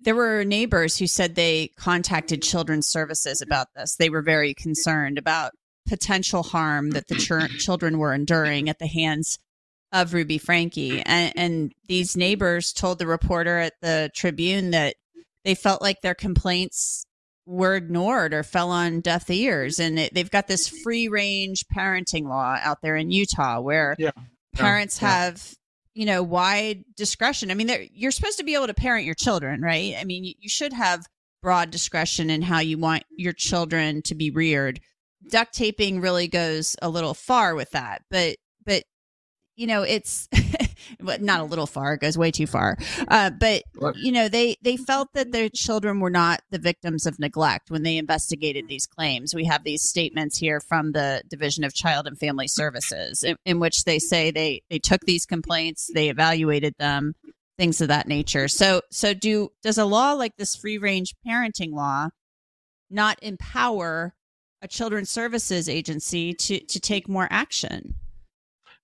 there 0.00 0.14
were 0.14 0.44
neighbors 0.44 0.98
who 0.98 1.06
said 1.06 1.34
they 1.34 1.68
contacted 1.76 2.42
children's 2.42 2.86
services 2.86 3.40
about 3.40 3.68
this. 3.74 3.96
They 3.96 4.10
were 4.10 4.22
very 4.22 4.54
concerned 4.54 5.18
about 5.18 5.52
potential 5.86 6.42
harm 6.42 6.90
that 6.90 7.08
the 7.08 7.14
ch- 7.58 7.58
children 7.58 7.98
were 7.98 8.12
enduring 8.12 8.68
at 8.68 8.78
the 8.78 8.86
hands 8.86 9.38
of 9.92 10.12
Ruby 10.12 10.38
Franke. 10.38 11.02
And, 11.06 11.32
and 11.36 11.72
these 11.88 12.16
neighbors 12.16 12.72
told 12.72 12.98
the 12.98 13.06
reporter 13.06 13.58
at 13.58 13.74
the 13.80 14.10
Tribune 14.14 14.72
that 14.72 14.96
they 15.44 15.54
felt 15.54 15.80
like 15.80 16.02
their 16.02 16.14
complaints 16.14 17.06
were 17.46 17.76
ignored 17.76 18.34
or 18.34 18.42
fell 18.42 18.70
on 18.70 19.00
deaf 19.00 19.30
ears. 19.30 19.78
And 19.78 19.98
it, 19.98 20.14
they've 20.14 20.30
got 20.30 20.48
this 20.48 20.68
free 20.68 21.08
range 21.08 21.64
parenting 21.74 22.28
law 22.28 22.58
out 22.60 22.82
there 22.82 22.96
in 22.96 23.10
Utah 23.10 23.60
where 23.60 23.94
yeah. 23.98 24.10
parents 24.54 25.00
yeah. 25.00 25.08
have, 25.08 25.54
you 25.94 26.04
know, 26.04 26.22
wide 26.22 26.84
discretion. 26.96 27.50
I 27.50 27.54
mean, 27.54 27.88
you're 27.92 28.10
supposed 28.10 28.38
to 28.38 28.44
be 28.44 28.54
able 28.54 28.66
to 28.66 28.74
parent 28.74 29.06
your 29.06 29.14
children, 29.14 29.62
right? 29.62 29.94
I 29.98 30.04
mean, 30.04 30.24
you, 30.24 30.34
you 30.40 30.48
should 30.48 30.72
have 30.72 31.06
broad 31.42 31.70
discretion 31.70 32.28
in 32.28 32.42
how 32.42 32.58
you 32.58 32.76
want 32.76 33.04
your 33.16 33.32
children 33.32 34.02
to 34.02 34.14
be 34.14 34.30
reared 34.30 34.80
duct 35.28 35.54
taping 35.54 36.00
really 36.00 36.28
goes 36.28 36.76
a 36.82 36.88
little 36.88 37.14
far 37.14 37.54
with 37.54 37.70
that 37.70 38.02
but 38.10 38.36
but 38.64 38.84
you 39.56 39.66
know 39.66 39.82
it's 39.82 40.28
not 41.00 41.40
a 41.40 41.44
little 41.44 41.66
far 41.66 41.94
it 41.94 42.00
goes 42.00 42.16
way 42.18 42.30
too 42.30 42.46
far. 42.46 42.76
Uh, 43.08 43.30
but 43.30 43.62
you 43.96 44.12
know 44.12 44.28
they 44.28 44.56
they 44.62 44.76
felt 44.76 45.08
that 45.14 45.32
their 45.32 45.48
children 45.48 46.00
were 46.00 46.10
not 46.10 46.40
the 46.50 46.58
victims 46.58 47.06
of 47.06 47.18
neglect 47.18 47.70
when 47.70 47.82
they 47.82 47.96
investigated 47.96 48.68
these 48.68 48.86
claims. 48.86 49.34
We 49.34 49.44
have 49.44 49.64
these 49.64 49.82
statements 49.82 50.38
here 50.38 50.60
from 50.60 50.92
the 50.92 51.22
division 51.28 51.64
of 51.64 51.74
child 51.74 52.06
and 52.06 52.18
family 52.18 52.48
services 52.48 53.22
in, 53.22 53.36
in 53.44 53.60
which 53.60 53.84
they 53.84 53.98
say 53.98 54.30
they 54.30 54.62
they 54.70 54.78
took 54.78 55.02
these 55.02 55.26
complaints 55.26 55.90
they 55.94 56.08
evaluated 56.08 56.74
them 56.78 57.14
things 57.58 57.80
of 57.80 57.88
that 57.88 58.08
nature. 58.08 58.48
So 58.48 58.82
so 58.90 59.14
do 59.14 59.50
does 59.62 59.78
a 59.78 59.84
law 59.84 60.12
like 60.12 60.36
this 60.36 60.54
free 60.54 60.78
range 60.78 61.14
parenting 61.26 61.72
law 61.72 62.08
not 62.90 63.18
empower 63.22 64.14
a 64.62 64.68
children's 64.68 65.10
services 65.10 65.68
agency 65.68 66.34
to 66.34 66.60
to 66.60 66.80
take 66.80 67.08
more 67.08 67.28
action? 67.30 67.94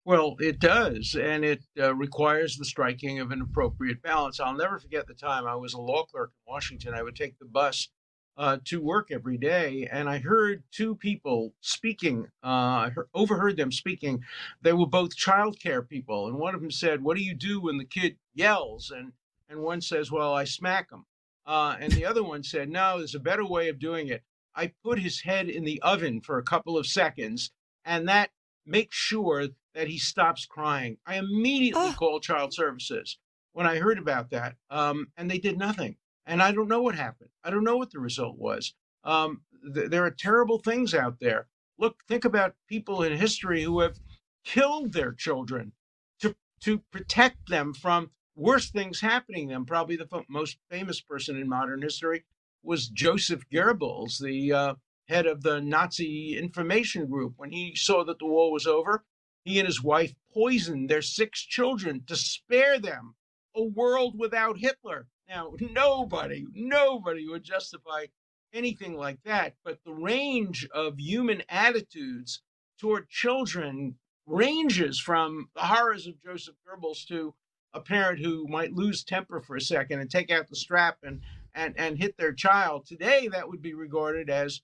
Well, 0.05 0.35
it 0.41 0.59
does, 0.59 1.15
and 1.15 1.45
it 1.45 1.63
uh, 1.79 1.95
requires 1.95 2.57
the 2.57 2.65
striking 2.65 3.21
of 3.21 3.31
an 3.31 3.41
appropriate 3.41 4.03
balance. 4.03 4.41
I'll 4.41 4.55
never 4.55 4.81
forget 4.81 5.07
the 5.07 5.15
time 5.15 5.47
I 5.47 5.55
was 5.55 5.75
a 5.75 5.81
law 5.81 6.05
clerk 6.05 6.33
in 6.35 6.53
Washington. 6.53 6.93
I 6.93 7.03
would 7.05 7.15
take 7.15 7.39
the 7.39 7.45
bus 7.45 7.89
uh, 8.37 8.59
to 8.65 8.81
work 8.81 9.13
every 9.13 9.39
day, 9.39 9.89
and 9.93 10.09
I 10.09 10.19
heard 10.19 10.65
two 10.73 10.97
people 10.97 11.55
speaking. 11.61 12.27
Uh, 12.43 12.47
I 12.87 12.91
heard, 12.91 13.09
overheard 13.15 13.57
them 13.57 13.71
speaking. 13.71 14.25
They 14.61 14.73
were 14.73 14.87
both 14.87 15.15
child 15.15 15.61
care 15.61 15.83
people, 15.83 16.27
and 16.27 16.37
one 16.37 16.57
of 16.57 16.61
them 16.63 16.73
said, 16.73 17.05
"What 17.05 17.17
do 17.17 17.23
you 17.23 17.35
do 17.35 17.61
when 17.61 17.79
the 17.79 17.85
kid 17.85 18.17
yells?" 18.35 18.91
and 18.91 19.13
and 19.49 19.61
one 19.61 19.81
says, 19.81 20.11
"Well, 20.11 20.35
I 20.35 20.45
smack 20.45 20.91
him." 20.91 21.07
Uh, 21.47 21.77
and 21.79 21.93
the 21.93 22.07
other 22.07 22.25
one 22.25 22.43
said, 22.43 22.69
"No, 22.69 22.99
there's 22.99 23.15
a 23.15 23.21
better 23.21 23.45
way 23.47 23.69
of 23.69 23.79
doing 23.79 24.09
it. 24.09 24.25
I 24.57 24.73
put 24.83 24.99
his 24.99 25.21
head 25.21 25.49
in 25.49 25.63
the 25.63 25.81
oven 25.83 26.21
for 26.21 26.39
a 26.39 26.43
couple 26.43 26.77
of 26.77 26.89
seconds, 26.89 27.53
and 27.85 28.09
that 28.09 28.31
makes 28.67 28.97
sure 28.97 29.49
that 29.75 29.89
he 29.89 29.99
stops 29.99 30.47
crying. 30.47 30.99
I 31.07 31.17
immediately 31.17 31.89
oh. 31.89 31.95
called 31.99 32.23
child 32.23 32.53
services 32.55 33.19
when 33.53 33.67
I 33.67 33.79
heard 33.79 33.99
about 33.99 34.31
that, 34.31 34.57
um, 34.71 35.09
and 35.17 35.31
they 35.31 35.39
did 35.39 35.59
nothing. 35.59 35.97
And 36.27 36.43
I 36.43 36.53
don't 36.53 36.69
know 36.69 36.83
what 36.83 36.95
happened. 36.95 37.31
I 37.43 37.51
don't 37.51 37.65
know 37.65 37.77
what 37.77 37.91
the 37.91 37.99
result 37.99 38.39
was. 38.39 38.75
Um, 39.05 39.43
th- 39.75 39.91
there 39.91 40.05
are 40.05 40.11
terrible 40.11 40.59
things 40.59 40.95
out 40.95 41.19
there. 41.21 41.49
Look, 41.79 41.97
think 42.07 42.25
about 42.25 42.55
people 42.69 43.03
in 43.03 43.17
history 43.17 43.63
who 43.63 43.81
have 43.81 43.99
killed 44.45 44.93
their 44.93 45.13
children 45.13 45.73
to 46.21 46.37
to 46.61 46.79
protect 46.91 47.49
them 47.49 47.75
from 47.75 48.11
worse 48.37 48.71
things 48.71 49.01
happening 49.01 49.49
to 49.49 49.55
them. 49.55 49.67
Probably 49.67 49.97
the 49.97 50.09
f- 50.13 50.25
most 50.29 50.59
famous 50.71 51.01
person 51.01 51.37
in 51.37 51.49
modern 51.49 51.83
history 51.83 52.25
was 52.63 52.89
Joseph 52.89 53.43
Goebbels, 53.53 54.19
the 54.23 54.53
uh, 54.53 54.75
head 55.09 55.27
of 55.27 55.43
the 55.43 55.61
Nazi 55.61 56.37
information 56.37 57.07
group. 57.09 57.35
When 57.37 57.51
he 57.51 57.75
saw 57.75 58.05
that 58.05 58.19
the 58.19 58.27
war 58.27 58.53
was 58.53 58.67
over, 58.67 59.05
he 59.45 59.59
and 59.59 59.67
his 59.67 59.83
wife 59.83 60.15
poisoned 60.33 60.89
their 60.89 61.03
six 61.03 61.43
children 61.43 62.05
to 62.07 62.17
spare 62.17 62.79
them 62.79 63.15
a 63.55 63.63
world 63.63 64.19
without 64.19 64.59
Hitler. 64.59 65.09
Now, 65.29 65.55
nobody, 65.61 66.47
nobody 66.53 67.29
would 67.29 67.43
justify 67.43 68.07
anything 68.53 68.97
like 68.97 69.23
that, 69.25 69.55
but 69.65 69.83
the 69.85 69.95
range 69.95 70.69
of 70.73 70.99
human 70.99 71.43
attitudes 71.49 72.43
toward 72.79 73.09
children 73.09 73.97
ranges 74.27 75.01
from 75.01 75.49
the 75.55 75.63
horrors 75.63 76.07
of 76.07 76.23
Joseph 76.23 76.57
Goebbels 76.67 77.07
to 77.09 77.35
a 77.75 77.81
parent 77.81 78.21
who 78.21 78.47
might 78.47 78.75
lose 78.75 79.03
temper 79.03 79.41
for 79.41 79.57
a 79.57 79.61
second 79.61 80.01
and 80.01 80.11
take 80.11 80.31
out 80.31 80.49
the 80.49 80.57
strap 80.57 80.99
and 81.03 81.21
and 81.55 81.75
and 81.79 81.99
hit 81.99 82.17
their 82.17 82.33
child. 82.33 82.87
Today, 82.87 83.29
that 83.29 83.49
would 83.49 83.63
be 83.63 83.75
regarded 83.75 84.31
as 84.31 84.61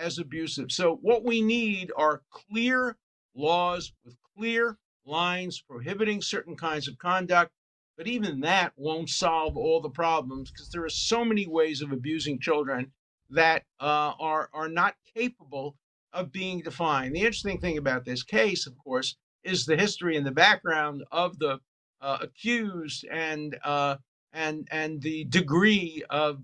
as 0.00 0.18
abusive. 0.18 0.72
So 0.72 0.96
what 1.02 1.24
we 1.24 1.42
need 1.42 1.92
are 1.96 2.22
clear 2.30 2.96
laws 3.34 3.92
with 4.04 4.16
clear 4.36 4.78
lines 5.04 5.60
prohibiting 5.60 6.22
certain 6.22 6.56
kinds 6.56 6.88
of 6.88 6.98
conduct. 6.98 7.52
But 7.96 8.06
even 8.06 8.40
that 8.40 8.72
won't 8.76 9.10
solve 9.10 9.56
all 9.56 9.80
the 9.82 9.90
problems 9.90 10.50
because 10.50 10.70
there 10.70 10.84
are 10.84 10.88
so 10.88 11.24
many 11.24 11.46
ways 11.46 11.82
of 11.82 11.92
abusing 11.92 12.40
children 12.40 12.92
that 13.28 13.64
uh, 13.78 14.12
are 14.18 14.48
are 14.54 14.68
not 14.68 14.96
capable 15.14 15.76
of 16.12 16.32
being 16.32 16.60
defined. 16.60 17.14
The 17.14 17.20
interesting 17.20 17.60
thing 17.60 17.78
about 17.78 18.04
this 18.04 18.22
case, 18.22 18.66
of 18.66 18.76
course, 18.78 19.16
is 19.44 19.66
the 19.66 19.76
history 19.76 20.16
and 20.16 20.26
the 20.26 20.32
background 20.32 21.04
of 21.12 21.38
the 21.38 21.60
uh, 22.00 22.18
accused 22.22 23.04
and 23.10 23.58
uh, 23.64 23.96
and 24.32 24.66
and 24.70 25.02
the 25.02 25.24
degree 25.24 26.02
of, 26.08 26.42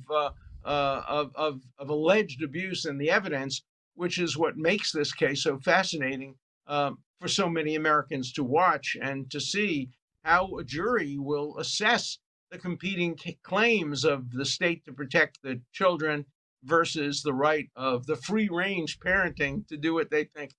uh, 0.66 1.02
of, 1.06 1.30
of 1.34 1.62
of 1.78 1.88
alleged 1.88 2.42
abuse 2.42 2.84
and 2.84 3.00
the 3.00 3.10
evidence, 3.10 3.62
which 3.94 4.18
is 4.18 4.36
what 4.36 4.56
makes 4.56 4.92
this 4.92 5.12
case 5.14 5.42
so 5.42 5.58
fascinating 5.58 6.34
um, 6.66 6.98
for 7.20 7.28
so 7.28 7.48
many 7.48 7.74
Americans 7.74 8.32
to 8.32 8.44
watch 8.44 8.96
and 9.00 9.30
to 9.30 9.40
see 9.40 9.90
how 10.24 10.58
a 10.58 10.64
jury 10.64 11.16
will 11.18 11.56
assess 11.58 12.18
the 12.50 12.58
competing 12.58 13.16
c- 13.16 13.38
claims 13.42 14.04
of 14.04 14.32
the 14.32 14.44
state 14.44 14.84
to 14.84 14.92
protect 14.92 15.38
the 15.42 15.60
children 15.72 16.26
versus 16.64 17.22
the 17.22 17.32
right 17.32 17.68
of 17.76 18.06
the 18.06 18.16
free 18.16 18.48
range 18.48 18.98
parenting 18.98 19.66
to 19.68 19.76
do 19.76 19.94
what 19.94 20.10
they 20.10 20.24
think 20.24 20.52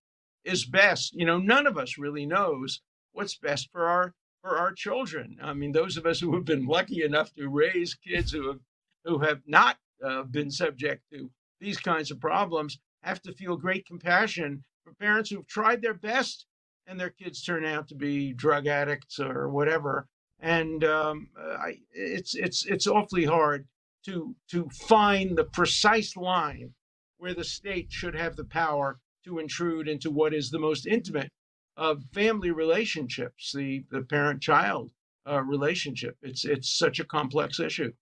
is 0.46 0.66
best. 0.66 1.14
You 1.14 1.26
know, 1.26 1.38
none 1.38 1.68
of 1.68 1.78
us 1.78 1.98
really 1.98 2.26
knows 2.26 2.82
what's 3.12 3.36
best 3.36 3.70
for 3.72 3.86
our 3.88 4.14
for 4.42 4.58
our 4.58 4.72
children. 4.72 5.38
I 5.42 5.54
mean, 5.54 5.74
those 5.74 5.98
of 5.98 6.06
us 6.06 6.20
who 6.22 6.34
have 6.36 6.46
been 6.46 6.66
lucky 6.66 7.04
enough 7.04 7.34
to 7.36 7.50
raise 7.50 7.94
kids 7.94 8.32
who 8.32 8.48
have 8.48 8.60
who 9.04 9.20
have 9.20 9.42
not 9.46 9.78
uh, 10.04 10.24
been 10.24 10.52
subject 10.52 11.04
to 11.12 11.30
these 11.60 11.78
kinds 11.78 12.12
of 12.12 12.20
problems 12.20 12.80
have 13.04 13.22
to 13.22 13.34
feel 13.34 13.56
great 13.58 13.86
compassion 13.86 14.64
for 14.84 14.94
parents 14.94 15.30
who've 15.30 15.48
tried 15.48 15.82
their 15.82 15.94
best 15.94 16.46
and 16.86 17.00
their 17.00 17.10
kids 17.10 17.44
turn 17.44 17.66
out 17.66 17.88
to 17.90 17.96
be 17.96 18.34
drug 18.34 18.68
addicts 18.68 19.20
or 19.20 19.50
whatever. 19.50 20.08
And 20.40 20.84
um, 20.84 21.30
I, 21.38 21.80
it's 21.92 22.36
it's 22.36 22.66
it's 22.66 22.88
awfully 22.88 23.26
hard 23.26 23.68
to 24.06 24.36
to 24.52 24.70
find 24.70 25.38
the 25.38 25.44
precise 25.44 26.16
line 26.16 26.74
where 27.18 27.34
the 27.34 27.44
state 27.44 27.92
should 27.92 28.16
have 28.16 28.36
the 28.36 28.46
power 28.46 29.00
to 29.26 29.40
intrude 29.40 29.88
into 29.88 30.12
what 30.12 30.34
is 30.34 30.50
the 30.50 30.60
most 30.60 30.86
intimate 30.86 31.32
of 31.76 32.04
family 32.14 32.52
relationships, 32.52 33.52
the 33.54 33.84
the 33.92 34.04
parent 34.04 34.42
child 34.42 34.92
uh, 35.28 35.42
relationship. 35.42 36.18
It's 36.22 36.46
it's 36.46 36.70
such 36.70 37.00
a 37.00 37.06
complex 37.06 37.60
issue. 37.60 37.94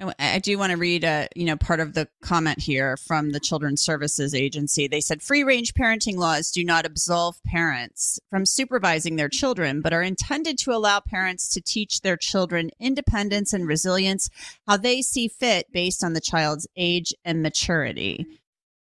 I 0.00 0.38
do 0.38 0.56
want 0.58 0.70
to 0.70 0.76
read, 0.76 1.02
a, 1.02 1.28
you 1.34 1.44
know, 1.44 1.56
part 1.56 1.80
of 1.80 1.94
the 1.94 2.08
comment 2.22 2.60
here 2.60 2.96
from 2.96 3.30
the 3.30 3.40
Children's 3.40 3.82
Services 3.82 4.32
Agency. 4.32 4.86
They 4.86 5.00
said 5.00 5.22
free 5.22 5.42
range 5.42 5.74
parenting 5.74 6.16
laws 6.16 6.52
do 6.52 6.62
not 6.62 6.86
absolve 6.86 7.42
parents 7.42 8.20
from 8.30 8.46
supervising 8.46 9.16
their 9.16 9.28
children, 9.28 9.80
but 9.80 9.92
are 9.92 10.02
intended 10.02 10.56
to 10.58 10.70
allow 10.70 11.00
parents 11.00 11.48
to 11.48 11.60
teach 11.60 12.02
their 12.02 12.16
children 12.16 12.70
independence 12.78 13.52
and 13.52 13.66
resilience, 13.66 14.30
how 14.68 14.76
they 14.76 15.02
see 15.02 15.26
fit 15.26 15.66
based 15.72 16.04
on 16.04 16.12
the 16.12 16.20
child's 16.20 16.68
age 16.76 17.12
and 17.24 17.42
maturity. 17.42 18.24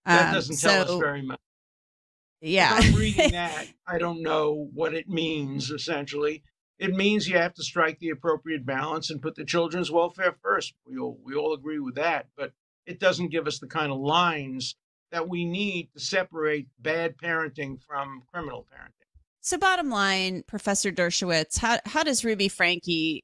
That 0.05 0.29
um, 0.29 0.35
doesn't 0.35 0.59
tell 0.59 0.87
so, 0.87 0.95
us 0.95 1.01
very 1.01 1.23
much. 1.23 1.41
Yeah. 2.43 2.71
I'm 2.71 2.95
reading 2.95 3.31
that. 3.33 3.67
I 3.87 3.97
don't 3.97 4.21
know 4.21 4.69
what 4.75 4.93
it 4.93 5.09
means, 5.09 5.71
essentially 5.71 6.43
it 6.79 6.95
means 6.95 7.29
you 7.29 7.37
have 7.37 7.55
to 7.55 7.63
strike 7.63 7.99
the 7.99 8.11
appropriate 8.11 8.65
balance 8.65 9.11
and 9.11 9.21
put 9.21 9.35
the 9.35 9.45
children's 9.45 9.91
welfare 9.91 10.37
first. 10.43 10.75
We 10.87 10.99
all, 10.99 11.19
we 11.25 11.35
all 11.35 11.53
agree 11.53 11.81
with 11.81 11.97
that, 11.97 12.27
but 12.37 12.53
it 12.87 13.01
doesn't 13.01 13.31
give 13.31 13.47
us 13.47 13.59
the 13.59 13.67
kind 13.67 13.93
of 13.93 13.99
lines 13.99 14.77
that 15.11 15.29
we 15.29 15.45
need 15.45 15.89
to 15.95 16.01
separate 16.01 16.69
bad 16.79 17.17
parenting 17.17 17.83
from 17.83 18.23
criminal 18.33 18.67
parenting. 18.73 18.93
So, 19.41 19.57
bottom 19.57 19.89
line, 19.89 20.45
Professor 20.47 20.93
Dershowitz, 20.93 21.59
how, 21.59 21.79
how 21.87 22.03
does 22.03 22.25
Ruby 22.25 22.49
Franke 22.49 23.23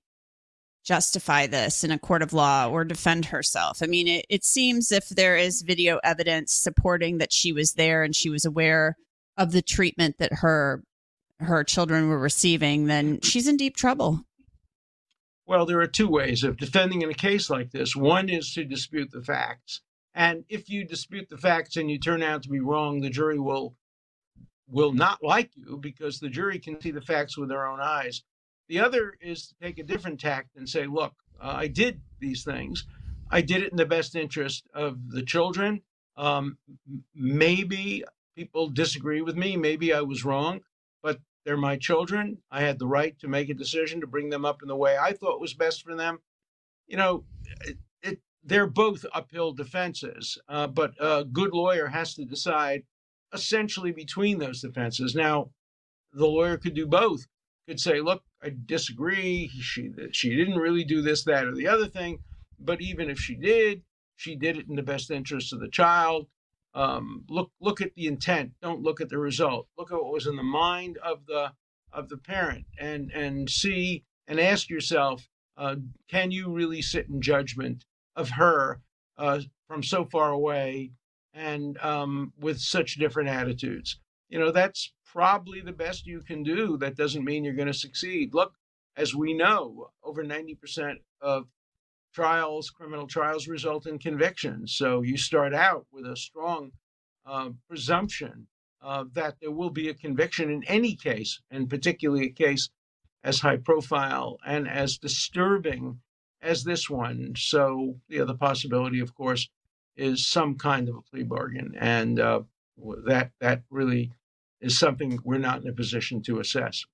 justify 0.84 1.46
this 1.46 1.84
in 1.84 1.90
a 1.90 1.98
court 1.98 2.22
of 2.22 2.32
law 2.32 2.68
or 2.68 2.84
defend 2.84 3.26
herself? 3.26 3.82
I 3.82 3.86
mean, 3.86 4.08
it, 4.08 4.26
it 4.28 4.44
seems 4.44 4.90
if 4.90 5.08
there 5.08 5.36
is 5.36 5.62
video 5.62 6.00
evidence 6.02 6.52
supporting 6.52 7.18
that 7.18 7.32
she 7.32 7.52
was 7.52 7.72
there 7.72 8.02
and 8.02 8.16
she 8.16 8.30
was 8.30 8.44
aware 8.44 8.96
of 9.36 9.52
the 9.52 9.62
treatment 9.62 10.16
that 10.18 10.32
her 10.32 10.82
her 11.40 11.64
children 11.64 12.08
were 12.08 12.18
receiving, 12.18 12.86
then 12.86 13.20
she's 13.20 13.46
in 13.46 13.56
deep 13.56 13.76
trouble. 13.76 14.24
Well, 15.46 15.66
there 15.66 15.80
are 15.80 15.86
two 15.86 16.08
ways 16.08 16.42
of 16.42 16.56
defending 16.56 17.02
in 17.02 17.10
a 17.10 17.14
case 17.14 17.50
like 17.50 17.70
this. 17.70 17.94
One 17.94 18.28
is 18.28 18.52
to 18.54 18.64
dispute 18.64 19.10
the 19.10 19.22
facts. 19.22 19.82
And 20.14 20.44
if 20.48 20.70
you 20.70 20.84
dispute 20.84 21.28
the 21.28 21.36
facts 21.36 21.76
and 21.76 21.90
you 21.90 21.98
turn 21.98 22.22
out 22.22 22.42
to 22.44 22.48
be 22.48 22.60
wrong, 22.60 23.00
the 23.00 23.10
jury 23.10 23.38
will 23.38 23.76
will 24.66 24.94
not 24.94 25.22
like 25.22 25.50
you 25.54 25.76
because 25.76 26.18
the 26.18 26.30
jury 26.30 26.58
can 26.58 26.80
see 26.80 26.90
the 26.90 27.00
facts 27.00 27.36
with 27.36 27.50
their 27.50 27.66
own 27.66 27.80
eyes. 27.80 28.22
The 28.68 28.80
other 28.80 29.14
is 29.20 29.48
to 29.48 29.54
take 29.60 29.78
a 29.78 29.82
different 29.82 30.18
tact 30.18 30.56
and 30.56 30.66
say, 30.66 30.86
look, 30.86 31.12
uh, 31.38 31.52
I 31.56 31.66
did 31.66 32.00
these 32.18 32.44
things. 32.44 32.86
I 33.30 33.42
did 33.42 33.62
it 33.62 33.72
in 33.72 33.76
the 33.76 33.84
best 33.84 34.16
interest 34.16 34.66
of 34.72 35.10
the 35.10 35.22
children. 35.22 35.82
Um, 36.16 36.56
maybe 37.14 38.04
people 38.34 38.68
disagree 38.68 39.20
with 39.20 39.36
me. 39.36 39.56
Maybe 39.56 39.92
I 39.92 40.00
was 40.00 40.24
wrong 40.24 40.62
but 41.04 41.20
they're 41.44 41.56
my 41.58 41.76
children. 41.76 42.38
I 42.50 42.62
had 42.62 42.78
the 42.78 42.86
right 42.86 43.16
to 43.20 43.28
make 43.28 43.50
a 43.50 43.54
decision 43.54 44.00
to 44.00 44.06
bring 44.06 44.30
them 44.30 44.46
up 44.46 44.62
in 44.62 44.68
the 44.68 44.74
way 44.74 44.96
I 44.96 45.12
thought 45.12 45.40
was 45.40 45.52
best 45.52 45.84
for 45.84 45.94
them. 45.94 46.18
You 46.86 46.96
know, 46.96 47.24
it, 47.60 47.76
it, 48.02 48.18
they're 48.42 48.66
both 48.66 49.04
uphill 49.12 49.52
defenses, 49.52 50.38
uh, 50.48 50.66
but 50.66 50.94
a 50.98 51.24
good 51.24 51.52
lawyer 51.52 51.88
has 51.88 52.14
to 52.14 52.24
decide 52.24 52.84
essentially 53.34 53.92
between 53.92 54.38
those 54.38 54.62
defenses. 54.62 55.14
Now, 55.14 55.50
the 56.12 56.26
lawyer 56.26 56.56
could 56.56 56.74
do 56.74 56.86
both. 56.86 57.26
Could 57.68 57.80
say, 57.80 58.00
"Look, 58.00 58.22
I 58.42 58.54
disagree. 58.64 59.48
She 59.60 59.90
she 60.12 60.36
didn't 60.36 60.58
really 60.58 60.84
do 60.84 61.02
this, 61.02 61.24
that, 61.24 61.46
or 61.46 61.54
the 61.54 61.68
other 61.68 61.86
thing. 61.86 62.20
But 62.58 62.80
even 62.80 63.10
if 63.10 63.18
she 63.18 63.34
did, 63.34 63.82
she 64.16 64.36
did 64.36 64.56
it 64.56 64.68
in 64.68 64.76
the 64.76 64.82
best 64.82 65.10
interest 65.10 65.52
of 65.52 65.60
the 65.60 65.68
child. 65.68 66.26
Um, 66.74 67.24
look 67.28 67.50
look 67.60 67.80
at 67.80 67.94
the 67.94 68.06
intent. 68.06 68.52
Don't 68.60 68.82
look 68.82 69.00
at 69.00 69.08
the 69.08 69.18
result. 69.18 69.68
Look 69.78 69.92
at 69.92 70.02
what 70.02 70.12
was 70.12 70.26
in 70.26 70.36
the 70.36 70.42
mind 70.42 70.98
of 70.98 71.26
the 71.26 71.52
of 71.92 72.08
the 72.08 72.16
parent, 72.16 72.66
and 72.78 73.10
and 73.12 73.48
see 73.48 74.04
and 74.26 74.40
ask 74.40 74.68
yourself, 74.68 75.28
uh, 75.56 75.76
can 76.08 76.30
you 76.30 76.50
really 76.50 76.82
sit 76.82 77.08
in 77.08 77.20
judgment 77.20 77.84
of 78.16 78.30
her 78.30 78.80
uh, 79.18 79.40
from 79.68 79.82
so 79.82 80.04
far 80.04 80.30
away 80.30 80.90
and 81.32 81.78
um, 81.78 82.32
with 82.38 82.58
such 82.58 82.96
different 82.96 83.28
attitudes? 83.28 84.00
You 84.28 84.38
know, 84.38 84.50
that's 84.50 84.92
probably 85.04 85.60
the 85.60 85.72
best 85.72 86.06
you 86.06 86.22
can 86.22 86.42
do. 86.42 86.76
That 86.78 86.96
doesn't 86.96 87.24
mean 87.24 87.44
you're 87.44 87.54
going 87.54 87.68
to 87.68 87.74
succeed. 87.74 88.34
Look, 88.34 88.54
as 88.96 89.14
we 89.14 89.32
know, 89.34 89.90
over 90.02 90.24
90% 90.24 90.96
of 91.20 91.46
trials, 92.14 92.70
criminal 92.70 93.06
trials 93.06 93.48
result 93.48 93.86
in 93.86 93.98
convictions. 93.98 94.74
So 94.76 95.02
you 95.02 95.16
start 95.16 95.52
out 95.52 95.86
with 95.92 96.06
a 96.06 96.16
strong 96.16 96.70
uh, 97.26 97.50
presumption 97.68 98.46
uh, 98.82 99.04
that 99.14 99.36
there 99.40 99.50
will 99.50 99.70
be 99.70 99.88
a 99.88 99.94
conviction 99.94 100.50
in 100.50 100.62
any 100.64 100.94
case, 100.94 101.40
and 101.50 101.70
particularly 101.70 102.26
a 102.26 102.30
case 102.30 102.68
as 103.24 103.40
high 103.40 103.56
profile 103.56 104.38
and 104.46 104.68
as 104.68 104.98
disturbing 104.98 106.00
as 106.42 106.64
this 106.64 106.90
one. 106.90 107.34
So 107.36 107.96
the 108.08 108.20
other 108.20 108.34
possibility, 108.34 109.00
of 109.00 109.14
course, 109.14 109.48
is 109.96 110.26
some 110.26 110.56
kind 110.56 110.88
of 110.88 110.96
a 110.96 111.02
plea 111.02 111.22
bargain, 111.22 111.74
and 111.78 112.20
uh, 112.20 112.42
that 113.06 113.30
that 113.40 113.62
really 113.70 114.12
is 114.60 114.78
something 114.78 115.18
we're 115.24 115.38
not 115.38 115.62
in 115.62 115.68
a 115.68 115.72
position 115.72 116.20
to 116.22 116.40
assess. 116.40 116.84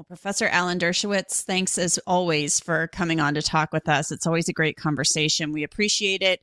Well, 0.00 0.06
Professor 0.06 0.46
Alan 0.46 0.78
Dershowitz, 0.78 1.42
thanks 1.42 1.76
as 1.76 1.98
always 2.06 2.58
for 2.58 2.86
coming 2.86 3.20
on 3.20 3.34
to 3.34 3.42
talk 3.42 3.70
with 3.70 3.86
us. 3.86 4.10
It's 4.10 4.26
always 4.26 4.48
a 4.48 4.52
great 4.54 4.78
conversation. 4.78 5.52
We 5.52 5.62
appreciate 5.62 6.22
it. 6.22 6.40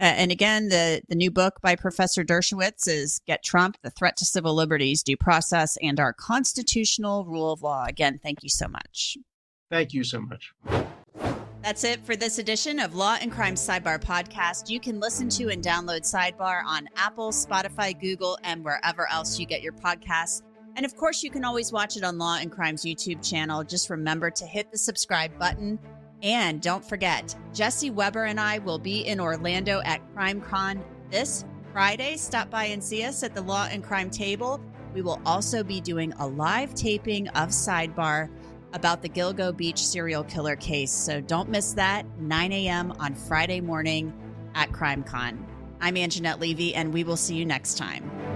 Uh, 0.00 0.14
and 0.14 0.30
again, 0.30 0.68
the, 0.68 1.02
the 1.08 1.16
new 1.16 1.32
book 1.32 1.54
by 1.60 1.74
Professor 1.74 2.22
Dershowitz 2.22 2.86
is 2.86 3.20
Get 3.26 3.42
Trump, 3.42 3.78
The 3.82 3.90
Threat 3.90 4.16
to 4.18 4.24
Civil 4.24 4.54
Liberties, 4.54 5.02
Due 5.02 5.16
Process, 5.16 5.76
and 5.82 5.98
Our 5.98 6.12
Constitutional 6.12 7.24
Rule 7.24 7.50
of 7.50 7.62
Law. 7.62 7.84
Again, 7.84 8.20
thank 8.22 8.44
you 8.44 8.48
so 8.48 8.68
much. 8.68 9.16
Thank 9.72 9.92
you 9.92 10.04
so 10.04 10.20
much. 10.20 10.52
That's 11.64 11.82
it 11.82 12.06
for 12.06 12.14
this 12.14 12.38
edition 12.38 12.78
of 12.78 12.94
Law 12.94 13.18
and 13.20 13.32
Crime 13.32 13.56
Sidebar 13.56 14.00
Podcast. 14.00 14.70
You 14.70 14.78
can 14.78 15.00
listen 15.00 15.28
to 15.30 15.48
and 15.48 15.64
download 15.64 16.02
Sidebar 16.02 16.62
on 16.64 16.88
Apple, 16.94 17.32
Spotify, 17.32 18.00
Google, 18.00 18.38
and 18.44 18.64
wherever 18.64 19.10
else 19.10 19.36
you 19.36 19.46
get 19.46 19.62
your 19.62 19.72
podcasts. 19.72 20.42
And 20.76 20.86
of 20.86 20.96
course, 20.96 21.22
you 21.22 21.30
can 21.30 21.44
always 21.44 21.72
watch 21.72 21.96
it 21.96 22.04
on 22.04 22.18
Law 22.18 22.38
and 22.40 22.50
Crime's 22.50 22.84
YouTube 22.84 23.28
channel. 23.28 23.64
Just 23.64 23.90
remember 23.90 24.30
to 24.30 24.46
hit 24.46 24.70
the 24.70 24.78
subscribe 24.78 25.38
button. 25.38 25.78
And 26.22 26.60
don't 26.60 26.84
forget, 26.84 27.34
Jesse 27.54 27.90
Weber 27.90 28.24
and 28.24 28.38
I 28.38 28.58
will 28.58 28.78
be 28.78 29.00
in 29.00 29.20
Orlando 29.20 29.80
at 29.84 30.00
CrimeCon 30.14 30.82
this 31.10 31.44
Friday. 31.72 32.16
Stop 32.16 32.50
by 32.50 32.66
and 32.66 32.82
see 32.82 33.04
us 33.04 33.22
at 33.22 33.34
the 33.34 33.42
Law 33.42 33.68
and 33.70 33.82
Crime 33.82 34.10
table. 34.10 34.60
We 34.94 35.02
will 35.02 35.20
also 35.24 35.62
be 35.62 35.80
doing 35.80 36.12
a 36.18 36.26
live 36.26 36.74
taping 36.74 37.28
of 37.28 37.50
Sidebar 37.50 38.28
about 38.72 39.02
the 39.02 39.08
Gilgo 39.08 39.56
Beach 39.56 39.84
serial 39.84 40.24
killer 40.24 40.56
case. 40.56 40.92
So 40.92 41.20
don't 41.20 41.48
miss 41.48 41.72
that, 41.74 42.06
9 42.18 42.52
a.m. 42.52 42.92
on 42.98 43.14
Friday 43.14 43.60
morning 43.60 44.12
at 44.54 44.70
CrimeCon. 44.70 45.38
I'm 45.80 45.94
Angenette 45.94 46.40
Levy, 46.40 46.74
and 46.74 46.92
we 46.92 47.04
will 47.04 47.16
see 47.16 47.36
you 47.36 47.46
next 47.46 47.78
time. 47.78 48.29